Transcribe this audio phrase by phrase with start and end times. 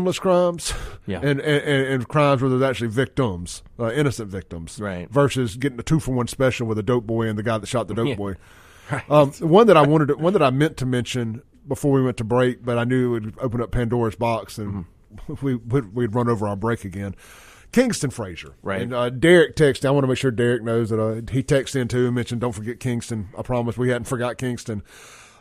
[0.00, 0.72] harmless crimes
[1.06, 1.20] Yeah.
[1.22, 5.08] and, and, and crimes where there's actually victims, uh, innocent victims, Right.
[5.10, 7.66] versus getting a two for one special with a dope boy and the guy that
[7.66, 8.14] shot the dope Yeah.
[8.16, 8.34] boy.
[9.08, 12.16] Um, one that I wanted, to, one that I meant to mention before we went
[12.16, 14.84] to break, but I knew it would open up Pandora's box and
[15.28, 15.34] Mm-hmm.
[15.46, 17.14] we would we'd run over our break again.
[17.72, 18.82] Kingston Frazier, Right.
[18.82, 19.84] And uh, Derek texted.
[19.84, 22.40] I want to make sure Derek knows that uh, he texted in too and mentioned,
[22.40, 24.82] "Don't forget Kingston." I promise we hadn't forgot Kingston.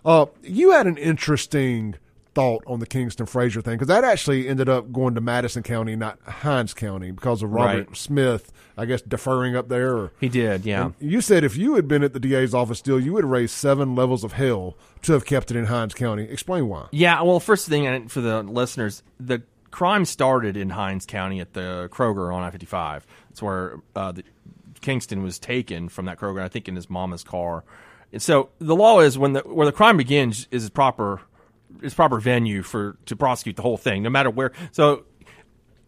[0.05, 1.95] Uh, you had an interesting
[2.33, 5.95] thought on the Kingston Frazier thing because that actually ended up going to Madison County,
[5.95, 7.97] not Hinds County, because of Robert Right.
[7.97, 9.95] Smith, I guess, deferring up there.
[9.97, 10.91] Or, He did, yeah.
[10.99, 13.53] you said if you had been at the DA's office still, you would have raised
[13.53, 16.23] seven levels of hell to have kept it in Hinds County.
[16.23, 16.87] Explain why.
[16.91, 21.89] Yeah, well, first thing for the listeners, the crime started in Hinds County at the
[21.91, 23.05] Kroger on I fifty five.
[23.29, 24.23] That's where uh, the,
[24.81, 27.63] Kingston was taken from that Kroger, I think, in his mama's car.
[28.11, 31.21] And so the law is when the where the crime begins is proper
[31.81, 34.51] is proper venue for to prosecute the whole thing, no matter where.
[34.71, 35.05] So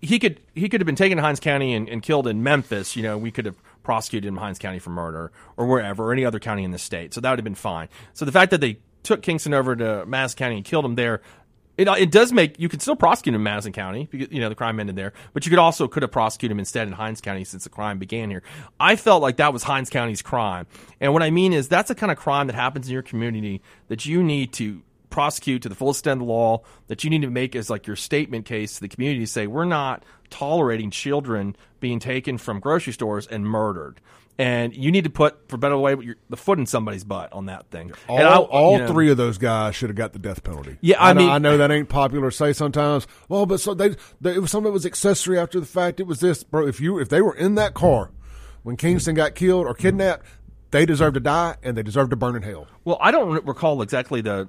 [0.01, 2.95] he could he could have been taken to Hinds County and, and killed in Memphis.
[2.95, 6.13] You know, we could have prosecuted him in Hinds County for murder or wherever, or
[6.13, 7.13] any other county in the state.
[7.13, 7.87] So that would have been fine.
[8.13, 11.21] So the fact that they took Kingston over to Madison County and killed him there.
[11.77, 14.49] It, it does make you could still prosecute him in Madison County because you know
[14.49, 17.21] the crime ended there, but you could also could have prosecuted him instead in Hinds
[17.21, 18.43] County since the crime began here.
[18.79, 20.67] I felt like that was Hinds County's crime,
[20.99, 23.61] and what I mean is that's the kind of crime that happens in your community
[23.87, 27.21] that you need to prosecute to the full extent of the law that you need
[27.21, 30.89] to make as like your statement case to the community to say we're not tolerating
[30.89, 34.01] children being taken from grocery stores and murdered
[34.37, 37.45] and you need to put for better way your, the foot in somebody's butt on
[37.47, 40.19] that thing All, and I- all know, three of those guys should have got the
[40.19, 40.77] death penalty.
[40.81, 43.05] Yeah, I know, mean- I know that ain't popular to say sometimes.
[43.27, 45.99] Well, but so they, they it was something that was accessory after the fact.
[45.99, 46.65] It was this, bro.
[46.65, 48.11] If you if they were in that car
[48.63, 50.25] when Kingston got killed or kidnapped,
[50.71, 52.67] they deserve to die and they deserve to burn in hell.
[52.85, 54.47] Well, I don't recall exactly the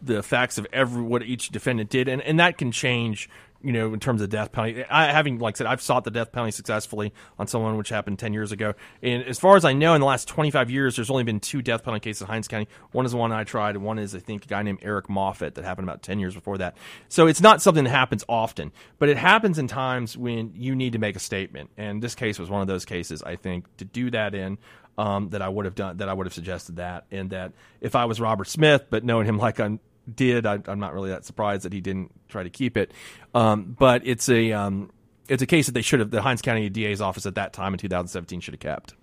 [0.00, 3.28] the facts of every what each defendant did, and, and that can change.
[3.60, 6.12] You know, in terms of death penalty, I having like I said, I've sought the
[6.12, 8.74] death penalty successfully on someone which happened ten years ago.
[9.02, 11.40] And as far as I know, in the last twenty five years, there's only been
[11.40, 12.68] two death penalty cases in Hinds County.
[12.92, 15.08] One is the one I tried, and one is I think a guy named Eric
[15.08, 16.76] Moffat that happened about ten years before that.
[17.08, 20.92] So it's not something that happens often, but it happens in times when you need
[20.92, 21.70] to make a statement.
[21.76, 23.24] And this case was one of those cases.
[23.24, 24.58] I think to do that in
[24.98, 27.96] um, that I would have done that I would have suggested that, and that if
[27.96, 29.80] I was Robert Smith, but knowing him like I
[30.14, 32.92] did, I, I'm not really that surprised that he didn't try to keep it.
[33.34, 34.90] Um, but it's a um,
[35.28, 37.74] it's a case that they should have the Hinds County DA's office at that time
[37.74, 38.94] in 2017 should have kept,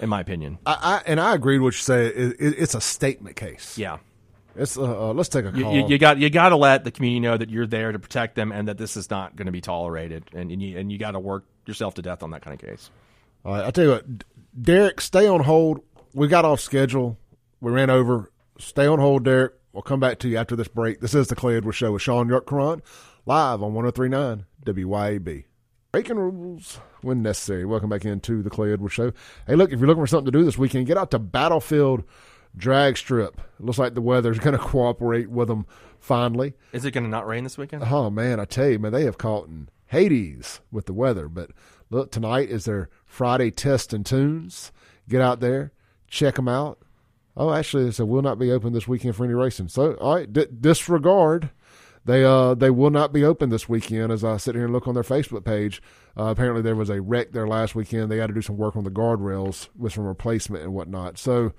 [0.00, 0.58] in my opinion.
[0.66, 2.06] I, I and I agreed with what you say.
[2.06, 3.78] It, it, it's a statement case.
[3.78, 3.98] Yeah.
[4.56, 5.74] It's uh, uh, let's take a You, call.
[5.74, 8.34] you, you got you got to let the community know that you're there to protect
[8.34, 10.98] them and that this is not going to be tolerated and, and you and you
[10.98, 12.90] got to work yourself to death on that kind of case.
[13.44, 14.04] All right, I tell you what,
[14.60, 15.80] Derek, stay on hold.
[16.12, 17.16] We got off schedule.
[17.60, 18.32] We ran over.
[18.58, 19.52] Stay on hold, Derek.
[19.78, 20.98] We'll come back to you after this break.
[20.98, 22.80] This is the Clay Edwards Show with Shaun Yurtkuran,
[23.26, 25.44] live on 1039 WYAB.
[25.92, 27.64] Breaking rules when necessary.
[27.64, 29.12] Welcome back into the Clay Edwards Show.
[29.46, 32.02] Hey, look, if you're looking for something to do this weekend, get out to Battlefield
[32.56, 33.38] Drag Strip.
[33.38, 35.64] It looks like the weather's going to cooperate with them
[36.00, 36.54] finally.
[36.72, 37.84] Is it going to not rain this weekend?
[37.84, 41.28] Oh man, I tell you, man, they have caught in Hades with the weather.
[41.28, 41.52] But
[41.88, 44.72] look, tonight is their Friday test and tunes.
[45.08, 45.70] Get out there,
[46.08, 46.80] check them out.
[47.38, 49.68] Oh, actually, they said will not be open this weekend for any racing.
[49.68, 51.50] So, all right, d- disregard.
[52.04, 54.10] They uh they will not be open this weekend.
[54.10, 55.80] As I sit here and look on their Facebook page,
[56.16, 58.10] uh, apparently there was a wreck there last weekend.
[58.10, 61.16] They had to do some work on the guardrails with some replacement and whatnot.
[61.16, 61.52] So,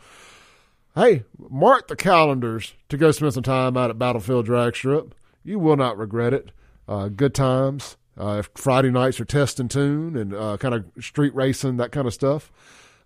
[0.96, 5.16] hey, mark the calendars to go spend some time out at Battlefield Drag Strip.
[5.44, 6.52] You will not regret it.
[6.88, 7.96] Uh, good times.
[8.18, 12.06] Uh, Friday nights are test and tune and uh, kind of street racing, that kind
[12.06, 12.52] of stuff.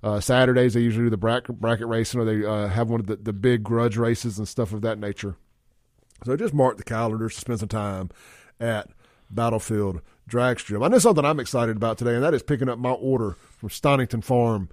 [0.04, 3.08] Uh, Saturdays they usually do the bracket, bracket racing, or they uh, have one of
[3.08, 5.38] the, the big grudge races and stuff of that nature.
[6.26, 8.10] So just mark the calendars to spend some time
[8.60, 8.90] at
[9.30, 10.82] Battlefield Drag Strip.
[10.82, 13.70] I know something I'm excited about today, and that is picking up my order from
[13.70, 14.70] Stonington Farm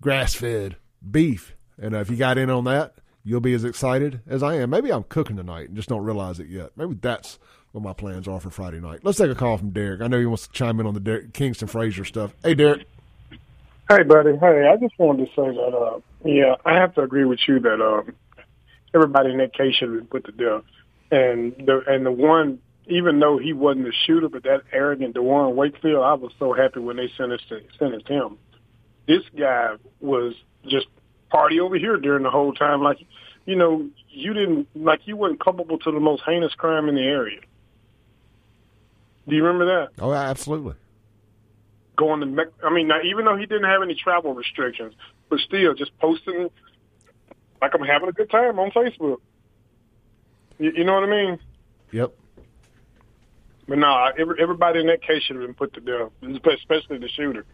[0.00, 0.76] grass fed
[1.08, 1.54] beef.
[1.80, 2.94] And uh, if you got in on that,
[3.24, 4.70] you'll be as excited as I am.
[4.70, 6.70] Maybe I'm cooking tonight and just don't realize it yet.
[6.76, 7.38] Maybe that's
[7.72, 9.00] what my plans are for Friday night.
[9.02, 10.00] Let's take a call from Derek.
[10.00, 12.34] I know he wants to chime in on the Derek, Kingston Frazier stuff.
[12.42, 12.86] Hey, Derek.
[13.90, 14.36] Hey, buddy.
[14.36, 17.58] Hey, I just wanted to say that, uh, yeah, I have to agree with you
[17.58, 18.14] that um,
[18.94, 20.62] everybody in that case should have been put to death.
[21.10, 25.56] And the and the one, even though he wasn't the shooter, but that arrogant Dwan
[25.56, 28.38] Wakefield, I was so happy when they sentenced sentenced him.
[29.08, 30.34] This guy was
[30.68, 30.86] just
[31.28, 32.82] party over here during the whole time.
[32.82, 32.98] Like,
[33.44, 37.02] you know, you didn't like you weren't culpable to the most heinous crime in the
[37.02, 37.40] area.
[39.26, 40.00] Do you remember that?
[40.00, 40.74] Oh, absolutely.
[42.00, 44.94] Going to Mex- I mean, now, even though he didn't have any travel restrictions,
[45.28, 46.50] but still just posting
[47.60, 49.18] like I'm having a good time on Facebook.
[50.58, 51.38] You, you know what I mean?
[51.92, 52.12] Yep.
[53.68, 57.08] But no, every, everybody in that case should have been put to death, especially the
[57.08, 57.44] shooter.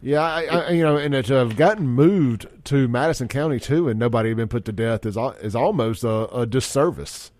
[0.00, 3.88] Yeah, I, I, you know, and to have uh, gotten moved to Madison County too,
[3.88, 7.32] and nobody had been put to death is is almost a, a disservice.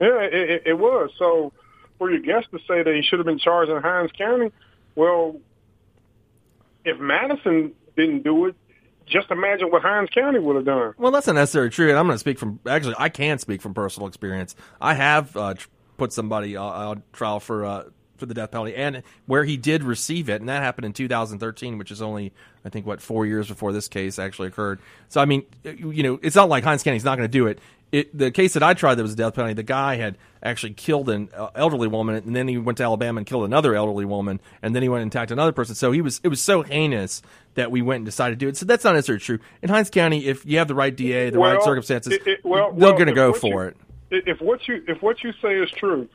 [0.00, 1.10] Yeah, it, it was.
[1.16, 1.52] So
[1.98, 4.50] for your guest to say that he should have been charged in Hinds County,
[4.96, 5.36] well,
[6.84, 8.56] if Madison didn't do it,
[9.06, 10.94] just imagine what Hinds County would have done.
[10.96, 11.90] Well, that's not necessarily true.
[11.90, 14.54] And I'm going to speak from actually, I can speak from personal experience.
[14.80, 15.54] I have uh,
[15.96, 17.84] put somebody uh, on trial for uh,
[18.22, 21.76] for the death penalty, and where he did receive it, and that happened in 2013,
[21.76, 22.32] which is only
[22.64, 24.78] I think what four years before this case actually occurred.
[25.08, 27.58] So I mean, you know, it's not like Hinds County's not going to do it.
[27.90, 30.72] It, the case that I tried that was a death penalty, the guy had actually
[30.72, 34.06] killed an uh, elderly woman, and then he went to Alabama and killed another elderly
[34.06, 35.74] woman, and then he went and attacked another person.
[35.74, 37.22] So he was it was so heinous
[37.54, 38.56] that we went and decided to do it.
[38.56, 39.40] So that's not necessarily true.
[39.60, 42.44] In Hinds County, if you have the right DA, the well, right circumstances, it, it,
[42.44, 43.74] well, they're well, going to go for you,
[44.12, 44.24] it.
[44.28, 46.08] If what you if what you say is true,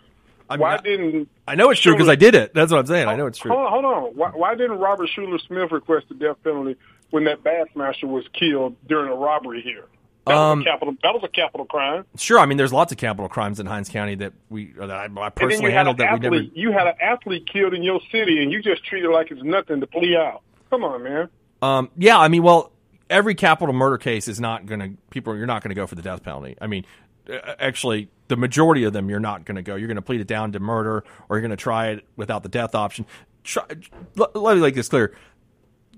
[0.49, 2.53] I mean, why I, didn't I know it's true because I did it.
[2.53, 3.07] That's what I'm saying.
[3.07, 3.51] I know it's true.
[3.51, 4.03] Hold on, hold on.
[4.15, 6.75] Why, why didn't Robert Shuler Smith request the death penalty
[7.09, 9.85] when that Bassmaster was killed during a robbery here?
[10.25, 10.93] That Um, was a capital.
[11.03, 12.05] That was a capital crime.
[12.17, 15.07] Sure, I mean, there's lots of capital crimes in Hinds County that we that I,
[15.21, 16.41] I personally handled an that we never.
[16.53, 19.43] You had an athlete killed in your city, and you just treat it like it's
[19.43, 20.41] nothing to plea out.
[20.69, 21.29] Come on, man.
[21.61, 22.71] Um, yeah, I mean, well,
[23.09, 25.35] every capital murder case is not going to people.
[25.35, 26.57] You're not going to go for the death penalty.
[26.59, 29.75] I mean, uh, Uh, actually, the majority of them you're not going to go.
[29.75, 32.43] You're going to plead it down to murder, or you're going to try it without
[32.43, 33.05] the death option.
[33.43, 33.63] Try,
[34.15, 35.15] let, let me make this clear: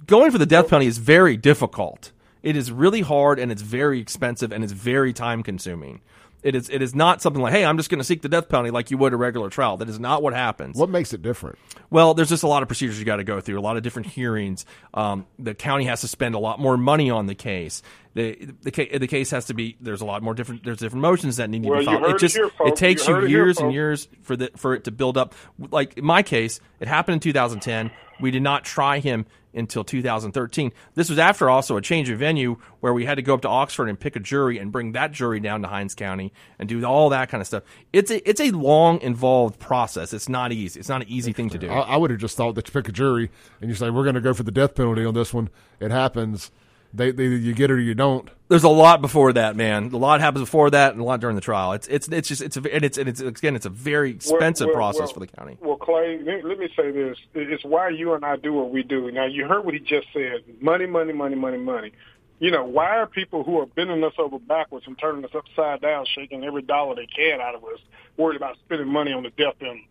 [0.06, 2.12] going for the death penalty is very difficult.
[2.42, 6.02] It is really hard, and it's very expensive, and it's very time consuming.
[6.42, 6.70] It is.
[6.70, 8.92] It is not something like, "Hey, I'm just going to seek the death penalty like
[8.92, 10.78] you would a regular trial." That is not what happens.
[10.78, 11.58] What makes it different?
[11.90, 13.84] Well, there's just a lot of procedures you got to go through, a lot of
[13.84, 14.66] different hearings.
[14.94, 17.82] Um, the county has to spend a lot more money on the case.
[18.14, 19.76] The the, the case has to be.
[19.82, 20.64] There's a lot more different.
[20.64, 22.02] There's different motions that need to Well, be you filed.
[22.04, 24.08] heard It it just here, it takes You you, heard it here, years and years
[24.22, 25.36] for the for it to build up.
[25.72, 27.92] Like in my case, it happened in 2010.
[28.22, 30.72] We did not try him until 2013.
[30.96, 33.48] This was after also a change of venue where we had to go up to
[33.48, 36.84] Oxford and pick a jury and bring that jury down to Hinds County and do
[36.86, 37.64] all that kind of stuff.
[37.92, 40.14] It's a it's a long involved process.
[40.14, 40.80] It's not easy.
[40.80, 41.70] It's not an easy thing to do.
[41.70, 43.32] I, I would have just thought that you pick a jury
[43.62, 45.50] and you say we're going to go for the death penalty on this one.
[45.80, 46.52] It happens.
[46.94, 48.28] They, they either you get it or you don't.
[48.48, 49.92] There's a lot before that, man.
[49.94, 51.74] A lot happens before that, and a lot during the trial.
[51.74, 54.68] It's it's it's just it's a, and it's and it's again it's a very expensive
[54.68, 55.58] Well, well, process well, for the county.
[55.62, 58.82] Well, Clay, let, let me say this: it's why you and I do what we
[58.82, 59.12] do.
[59.12, 61.92] Now, you heard what he just said: money, money, money, money, money.
[62.40, 65.82] You know, why are people who are bending us over backwards and turning us upside
[65.82, 67.80] down, shaking every dollar they can out of us,
[68.18, 69.88] worried about spending money on the death penalty?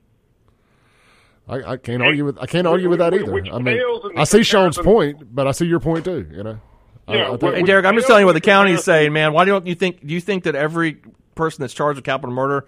[1.48, 3.34] I, I can't argue with I can't argue with that either.
[3.34, 6.28] I mean, fails in the I see Shaun's point, but I see your point too.
[6.30, 6.67] You know, I-
[7.08, 9.12] Yeah, I think- Hey Derek, I'm just telling you what the in county is saying,
[9.12, 9.32] man.
[9.32, 10.06] Why don't you think?
[10.06, 10.98] Do you think that every
[11.34, 12.66] person that's charged with capital murder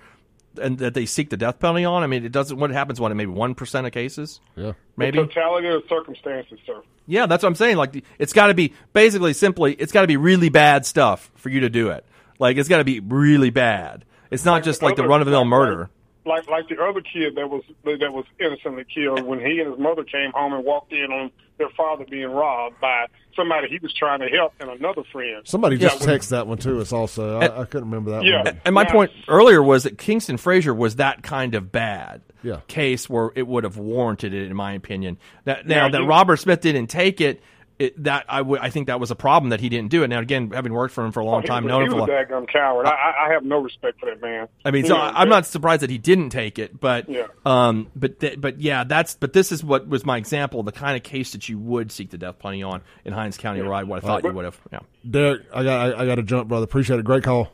[0.61, 2.03] and that they seek the death penalty on?
[2.03, 2.59] I mean, it doesn't.
[2.59, 3.01] What happens?
[3.01, 4.41] What maybe one percent of cases?
[4.57, 4.73] yeah.
[4.97, 5.19] Maybe.
[5.19, 6.83] The totality of the circumstances, sir.
[7.07, 7.77] Yeah, that's what I'm saying.
[7.77, 11.49] Like, it's got to be basically simply, it's got to be really bad stuff for
[11.49, 12.05] you to do it.
[12.39, 14.05] Like, it's got to be really bad.
[14.31, 15.91] It's not just like the run of the mill like- murder.
[16.31, 19.79] Like like the other kid that was that was innocently killed when he and his
[19.79, 23.07] mother came home and walked in on their father being robbed by
[23.37, 25.43] somebody he was trying to help and another friend.
[25.47, 26.93] Somebody Yeah, just when- texted that one to us.
[26.93, 28.45] Also, I, I couldn't remember that Yeah.
[28.45, 28.61] one.
[28.65, 32.61] And my Now- point earlier was that Kingston Frazier was that kind of bad Yeah.
[32.67, 35.19] case where it would have warranted it, in my opinion.
[35.45, 37.43] That, now Now, that you- Robert Smith didn't take it,
[37.81, 40.09] it that I would I think that was a problem that he didn't do it.
[40.09, 41.91] Now again, having worked for him for a long Oh, time, was, known he him
[41.93, 42.87] for a was long a coward.
[42.87, 44.47] I, I I have no respect for that man.
[44.65, 47.09] I mean, You so know, I- I'm not surprised that he didn't take it, but
[47.09, 47.27] Yeah.
[47.47, 50.97] um, but th- but yeah, that's but this is what was my example, the kind
[50.97, 53.83] of case that you would seek the death penalty on in Hinds County, where I
[53.83, 54.61] would have thought you would have.
[54.73, 54.81] Yeah.
[55.11, 56.65] Derek, I got I, I got to jump, brother.
[56.65, 57.05] Appreciate it.
[57.05, 57.51] Great call.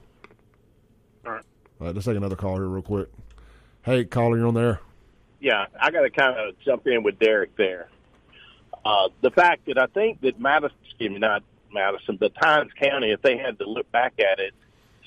[1.24, 1.42] All right.
[1.80, 3.08] All right, let's take another call here real quick.
[3.82, 4.80] Hey, caller, you're on there.
[5.40, 7.88] yeah, I got to kind of jump in with Derek there.
[8.86, 13.10] Uh, the fact that I think that Madison, excuse me, not Madison, but Hinds County,
[13.10, 14.54] if they had to look back at it,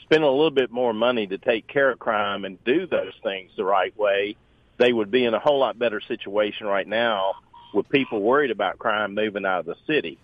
[0.03, 3.51] spend a little bit more money to take care of crime and do those things
[3.55, 4.36] the right way,
[4.79, 7.36] they would be in a whole lot better situation right now
[7.74, 10.17] with people worried about crime moving out of the city.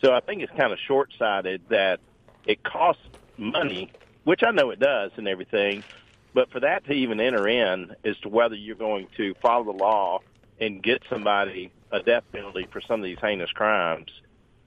[0.00, 2.00] So I think it's kind of short-sighted that
[2.46, 3.02] it costs
[3.36, 3.92] money,
[4.24, 5.84] which I know it does and everything,
[6.32, 9.72] but for that to even enter in as to whether you're going to follow the
[9.72, 10.22] law
[10.58, 14.10] and get somebody a death penalty for some of these heinous crimes,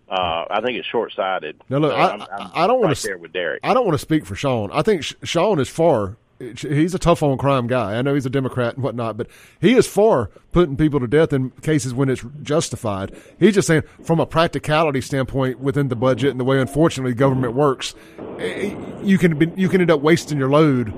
[0.09, 1.61] uh, I think it's short-sighted.
[1.69, 3.59] Now, look, So I- I'm- I'm I don't right s- there with Derek.
[3.63, 4.69] I don't want to speak for Shaun.
[4.73, 6.17] I think Sh- Shaun is far.
[6.39, 7.97] He's a tough on crime guy.
[7.97, 9.27] I know he's a Democrat and whatnot, but
[9.59, 13.11] he is for putting people to death in cases when it's justified.
[13.37, 17.55] He's just saying, from a practicality standpoint, within the budget and the way, unfortunately, government
[17.55, 17.93] works,
[18.39, 18.73] eh,
[19.03, 20.93] you can be, you can end up wasting your load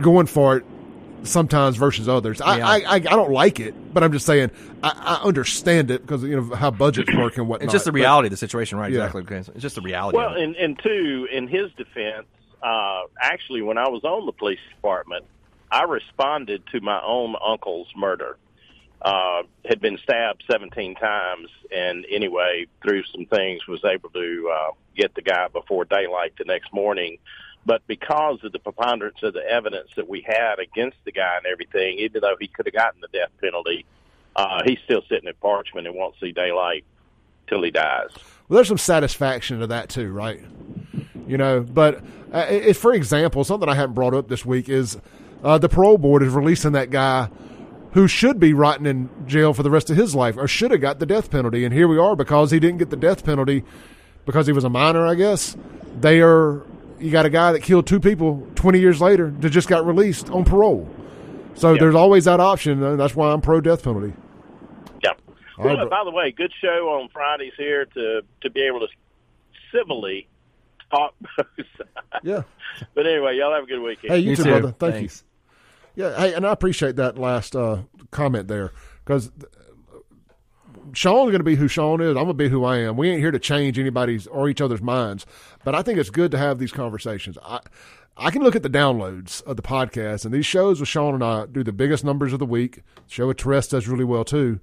[0.00, 0.64] going for it
[1.24, 2.40] sometimes versus others.
[2.40, 2.68] I, Yeah.
[2.68, 4.50] I, I I don't like it, but I'm just saying
[4.82, 7.64] I, I understand it because you know how budgets work and whatnot.
[7.64, 8.90] It's just the But- reality of the situation, right?
[8.92, 8.98] Yeah.
[9.06, 9.22] Exactly.
[9.22, 9.36] Okay.
[9.52, 10.16] It's just the reality.
[10.18, 12.26] Well, and, and two, in his defense,
[12.62, 15.24] uh, actually, when I was on the police department,
[15.70, 18.36] I responded to my own uncle's murder.
[19.02, 24.70] Uh, had been stabbed 17 times, and anyway, through some things, was able to uh,
[24.96, 27.18] get the guy before daylight the next morning.
[27.66, 31.46] But because of the preponderance of the evidence that we had against the guy and
[31.46, 33.86] everything, even though he could have gotten the death penalty,
[34.36, 36.84] uh, he's still sitting at Parchman and won't see daylight
[37.46, 38.10] till he dies.
[38.48, 40.40] Well, there's some satisfaction to that too, right?
[41.26, 44.98] You know, but uh, if, for example, something I haven't brought up this week is
[45.42, 47.30] uh, the parole board is releasing that guy
[47.92, 50.80] who should be rotting in jail for the rest of his life, or should have
[50.80, 53.62] got the death penalty, and here we are because he didn't get the death penalty
[54.26, 55.56] because he was a minor, I guess.
[56.00, 56.62] They are.
[56.98, 60.30] You got a guy that killed two people 20 years later that just got released
[60.30, 60.88] on parole.
[61.54, 61.80] So Yep.
[61.80, 64.12] there's always that option, and that's why I'm pro death penalty.
[65.02, 65.10] Yeah.
[65.58, 68.80] All Well, right, by the way, good show on Fridays here to to be able
[68.80, 68.88] to
[69.72, 70.28] civilly
[70.90, 72.24] talk both sides.
[72.24, 72.42] Yeah.
[72.94, 74.12] But anyway, y'all have a good weekend.
[74.12, 74.50] Hey, you, You too, too.
[74.50, 74.74] brother.
[74.78, 75.24] Thank Thanks.
[75.96, 76.04] you.
[76.04, 78.72] Yeah, hey, and I appreciate that last uh, comment there
[79.04, 79.30] because
[80.94, 82.10] Shaun's going to be who Shaun is.
[82.10, 82.96] I'm going to be who I am.
[82.96, 85.26] We ain't here to change anybody's or each other's minds,
[85.64, 87.38] but I think it's good to have these conversations.
[87.42, 87.60] I
[88.16, 91.24] I can look at the downloads of the podcast, and these shows with Shaun and
[91.24, 92.76] I do the biggest numbers of the week.
[92.76, 94.60] The show with Teresa does really well too.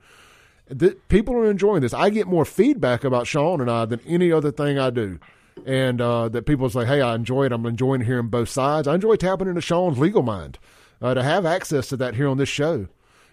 [0.77, 1.93] Th- people are enjoying this.
[1.93, 5.19] I get more feedback about Sean and I than any other thing I do.
[5.65, 7.51] And uh, that people say, hey, I enjoy it.
[7.51, 8.87] I'm enjoying hearing both sides.
[8.87, 10.57] I enjoy tapping into Shaun's legal mind.
[11.01, 12.87] Uh, to have access to that here on this show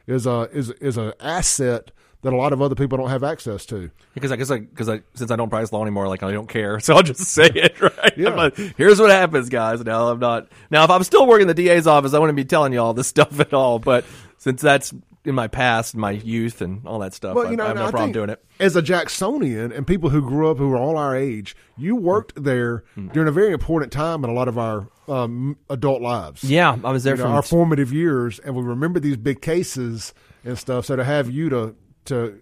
[0.07, 1.93] is a is is an asset
[2.29, 3.91] that a lot of other people don't have access to.
[4.15, 6.49] Because I guess I because I since I don't practice law anymore, like I don't
[6.49, 7.81] care, so I'll just say it.
[7.81, 8.13] Right?
[8.17, 8.31] Yeah.
[8.31, 9.85] Like, Here's what happens, guys.
[9.85, 10.49] Now I'm not.
[10.71, 12.95] Now if I'm still working in the DA's office, I wouldn't be telling you all
[12.95, 13.79] this stuff at all.
[13.79, 14.05] But
[14.39, 14.93] since that's
[15.25, 18.13] in my past, my youth, and all that stuff, I, I have no I problem
[18.13, 18.43] doing it.
[18.61, 22.43] As a Jacksonian and people who grew up who are all our age, you worked
[22.43, 23.13] there Mm.
[23.13, 26.45] during a very important time in a lot of our um, adult lives.
[26.45, 30.15] Yeah, I was there you know, our formative years, and we remember these big cases
[30.45, 30.87] and stuff.
[30.87, 31.75] So to have you to
[32.09, 32.41] to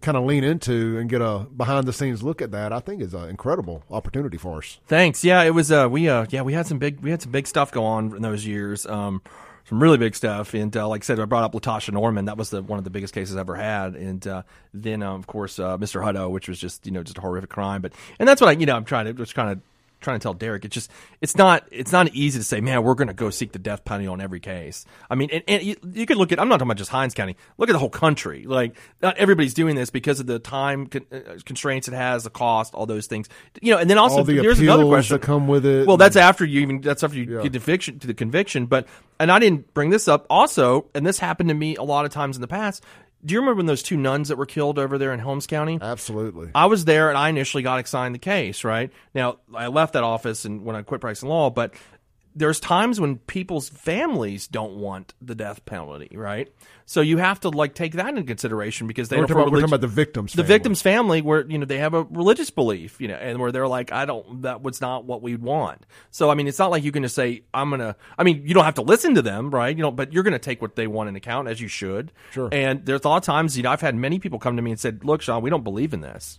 [0.00, 3.02] kind of lean into and get a behind the scenes look at that, I think
[3.02, 4.78] is an incredible opportunity for us.
[4.86, 5.24] Thanks.
[5.24, 5.70] Yeah, it was.
[5.70, 8.14] Uh, we uh, yeah, we had some big we had some big stuff go on
[8.16, 8.86] in those years.
[8.86, 9.22] Um,
[9.66, 10.54] some really big stuff.
[10.54, 12.26] And uh, like I said, I brought up Latasha Norman.
[12.26, 13.94] That was the one of the biggest cases I ever had.
[13.94, 14.42] And uh,
[14.72, 16.02] then uh, of course uh, Mr.
[16.02, 17.80] Hutto, which was just you know just a horrific crime.
[17.80, 19.60] But and that's what I you know I'm trying to just kind of
[20.04, 20.64] trying to tell Derek.
[20.64, 23.50] It's just it's not it's not easy to say, man, we're going to go seek
[23.50, 24.84] the death penalty on every case.
[25.10, 27.14] I mean, and, and you, you could look at I'm not talking about just Hinds
[27.14, 27.36] County.
[27.58, 28.44] Look at the whole country.
[28.44, 32.30] Like not everybody's doing this because of the time con- uh, constraints it has, the
[32.30, 33.28] cost, all those things.
[33.60, 35.86] You know, and then also the here's another question that come with it.
[35.88, 37.42] well, that's after you even that's after you Yeah.
[37.42, 38.66] get conviction to the conviction.
[38.66, 38.86] But
[39.18, 42.10] and I didn't bring this up also, and this happened to me a lot of
[42.10, 42.84] times in the past.
[43.24, 45.78] Do you remember when those two nuns that were killed over there in Holmes County?
[45.80, 46.50] absolutely.
[46.54, 48.92] I was there and I initially got assigned the case, right?
[49.14, 51.74] Now, I left that office and when I quit practicing law, but
[52.36, 56.52] there's times when people's families don't want the death penalty, right?
[56.86, 59.60] So you have to like take that into consideration because they We're talking, about, we're
[59.60, 60.32] talking about the victims.
[60.32, 60.48] the family.
[60.54, 63.66] victim's family where you know they have a religious belief you know and where they're
[63.68, 66.84] like i don't that was not what we'd want so i mean it's not like
[66.84, 69.50] you can just say i'm gonna i mean you don't have to listen to them
[69.50, 72.12] right you know but you're gonna take what they want into account as you should
[72.32, 72.50] Sure.
[72.52, 74.70] and there's a lot of times you know i've had many people come to me
[74.72, 76.38] and said look shaun we don't believe in this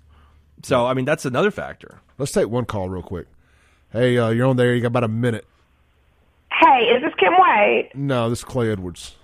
[0.61, 3.27] so i mean that's another factor Let's take one call real quick.
[3.91, 4.73] Hey, uh, you're on there.
[4.75, 5.45] You got about a minute.
[6.59, 7.89] Hey, is this Kim Wade?
[7.95, 9.15] No, this is Clay Edwards.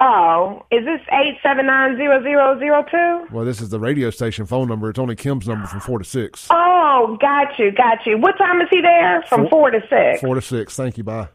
[0.00, 3.32] Oh, is this eight seven nine zero zero zero two?
[3.34, 4.90] Well, this is the radio station phone number.
[4.90, 6.48] It's only Kim's number from four to six.
[6.50, 8.18] Oh, got you, got you.
[8.18, 9.22] What time is he there?
[9.28, 10.20] From four, to six.
[10.20, 10.74] Four to six.
[10.76, 11.04] Thank you.
[11.04, 11.28] Bye.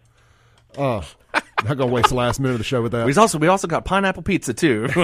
[0.77, 3.05] Oh, I'm not gonna waste the last minute of the show with that.
[3.05, 4.87] we also we also got pineapple pizza too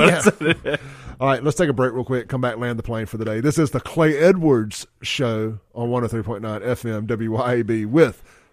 [1.20, 2.28] All right, let's take a break real quick.
[2.28, 3.40] Come back, land the plane for the day.
[3.40, 8.22] This is the Clay Edwards Show on 103.9 FM WYAB with